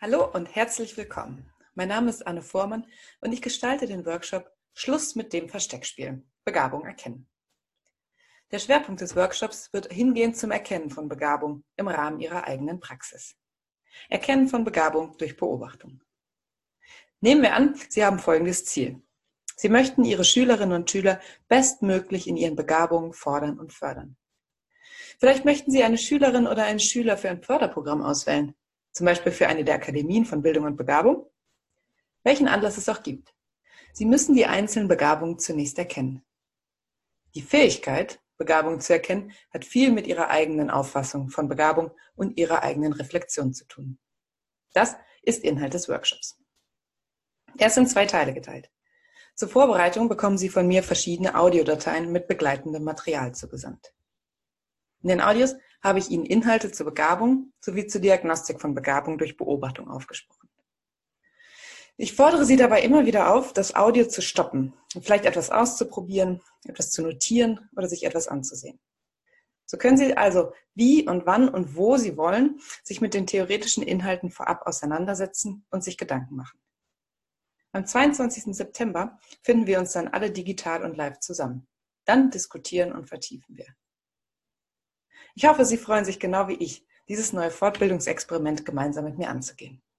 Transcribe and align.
Hallo 0.00 0.30
und 0.32 0.54
herzlich 0.54 0.96
willkommen. 0.96 1.50
Mein 1.74 1.88
Name 1.88 2.08
ist 2.08 2.24
Anne 2.24 2.40
Vormann 2.40 2.86
und 3.20 3.32
ich 3.32 3.42
gestalte 3.42 3.88
den 3.88 4.06
Workshop 4.06 4.48
Schluss 4.72 5.16
mit 5.16 5.32
dem 5.32 5.48
Versteckspiel. 5.48 6.24
Begabung 6.44 6.84
erkennen. 6.86 7.28
Der 8.52 8.60
Schwerpunkt 8.60 9.00
des 9.00 9.16
Workshops 9.16 9.72
wird 9.72 9.92
hingehen 9.92 10.36
zum 10.36 10.52
Erkennen 10.52 10.90
von 10.90 11.08
Begabung 11.08 11.64
im 11.76 11.88
Rahmen 11.88 12.20
Ihrer 12.20 12.44
eigenen 12.44 12.78
Praxis. 12.78 13.34
Erkennen 14.08 14.46
von 14.46 14.62
Begabung 14.62 15.18
durch 15.18 15.36
Beobachtung. 15.36 16.00
Nehmen 17.20 17.42
wir 17.42 17.54
an, 17.54 17.74
Sie 17.88 18.04
haben 18.04 18.20
folgendes 18.20 18.66
Ziel. 18.66 19.02
Sie 19.56 19.68
möchten 19.68 20.04
Ihre 20.04 20.22
Schülerinnen 20.22 20.76
und 20.76 20.88
Schüler 20.88 21.20
bestmöglich 21.48 22.28
in 22.28 22.36
ihren 22.36 22.54
Begabungen 22.54 23.14
fordern 23.14 23.58
und 23.58 23.72
fördern. 23.72 24.16
Vielleicht 25.18 25.44
möchten 25.44 25.72
Sie 25.72 25.82
eine 25.82 25.98
Schülerin 25.98 26.46
oder 26.46 26.66
einen 26.66 26.78
Schüler 26.78 27.16
für 27.16 27.30
ein 27.30 27.42
Förderprogramm 27.42 28.00
auswählen 28.00 28.54
zum 28.98 29.06
Beispiel 29.06 29.32
für 29.32 29.46
eine 29.46 29.64
der 29.64 29.76
Akademien 29.76 30.24
von 30.24 30.42
Bildung 30.42 30.64
und 30.64 30.76
Begabung, 30.76 31.24
welchen 32.24 32.48
Anlass 32.48 32.76
es 32.76 32.88
auch 32.88 33.04
gibt. 33.04 33.32
Sie 33.92 34.04
müssen 34.04 34.34
die 34.34 34.46
einzelnen 34.46 34.88
Begabungen 34.88 35.38
zunächst 35.38 35.78
erkennen. 35.78 36.24
Die 37.36 37.42
Fähigkeit, 37.42 38.20
Begabung 38.38 38.80
zu 38.80 38.92
erkennen, 38.92 39.32
hat 39.54 39.64
viel 39.64 39.92
mit 39.92 40.08
ihrer 40.08 40.30
eigenen 40.30 40.68
Auffassung 40.68 41.30
von 41.30 41.48
Begabung 41.48 41.92
und 42.16 42.36
ihrer 42.38 42.64
eigenen 42.64 42.92
Reflexion 42.92 43.54
zu 43.54 43.66
tun. 43.66 43.98
Das 44.72 44.96
ist 45.22 45.44
Inhalt 45.44 45.74
des 45.74 45.88
Workshops. 45.88 46.42
Er 47.56 47.68
ist 47.68 47.78
in 47.78 47.86
zwei 47.86 48.06
Teile 48.06 48.34
geteilt. 48.34 48.68
Zur 49.36 49.48
Vorbereitung 49.48 50.08
bekommen 50.08 50.38
Sie 50.38 50.48
von 50.48 50.66
mir 50.66 50.82
verschiedene 50.82 51.38
Audiodateien 51.38 52.10
mit 52.10 52.26
begleitendem 52.26 52.82
Material 52.82 53.32
zugesandt. 53.32 53.94
In 55.02 55.08
den 55.08 55.20
Audios 55.20 55.54
habe 55.82 55.98
ich 55.98 56.10
Ihnen 56.10 56.26
Inhalte 56.26 56.72
zur 56.72 56.86
Begabung 56.86 57.52
sowie 57.60 57.86
zur 57.86 58.00
Diagnostik 58.00 58.60
von 58.60 58.74
Begabung 58.74 59.18
durch 59.18 59.36
Beobachtung 59.36 59.88
aufgesprochen. 59.88 60.48
Ich 61.96 62.14
fordere 62.14 62.44
Sie 62.44 62.56
dabei 62.56 62.82
immer 62.82 63.06
wieder 63.06 63.34
auf, 63.34 63.52
das 63.52 63.74
Audio 63.74 64.06
zu 64.06 64.22
stoppen 64.22 64.72
und 64.94 65.04
vielleicht 65.04 65.24
etwas 65.24 65.50
auszuprobieren, 65.50 66.40
etwas 66.64 66.90
zu 66.90 67.02
notieren 67.02 67.68
oder 67.76 67.88
sich 67.88 68.04
etwas 68.04 68.28
anzusehen. 68.28 68.78
So 69.66 69.76
können 69.76 69.96
Sie 69.96 70.16
also 70.16 70.52
wie 70.74 71.06
und 71.06 71.26
wann 71.26 71.48
und 71.48 71.76
wo 71.76 71.96
Sie 71.96 72.16
wollen 72.16 72.60
sich 72.84 73.00
mit 73.00 73.14
den 73.14 73.26
theoretischen 73.26 73.82
Inhalten 73.82 74.30
vorab 74.30 74.66
auseinandersetzen 74.66 75.66
und 75.70 75.82
sich 75.82 75.98
Gedanken 75.98 76.36
machen. 76.36 76.58
Am 77.72 77.84
22. 77.84 78.56
September 78.56 79.18
finden 79.42 79.66
wir 79.66 79.78
uns 79.78 79.92
dann 79.92 80.08
alle 80.08 80.30
digital 80.30 80.84
und 80.84 80.96
live 80.96 81.18
zusammen. 81.18 81.66
Dann 82.06 82.30
diskutieren 82.30 82.92
und 82.92 83.08
vertiefen 83.08 83.56
wir. 83.56 83.66
Ich 85.34 85.46
hoffe, 85.46 85.64
Sie 85.64 85.76
freuen 85.76 86.04
sich 86.04 86.18
genau 86.18 86.48
wie 86.48 86.54
ich, 86.54 86.84
dieses 87.08 87.32
neue 87.32 87.50
Fortbildungsexperiment 87.50 88.64
gemeinsam 88.64 89.04
mit 89.04 89.18
mir 89.18 89.28
anzugehen. 89.30 89.80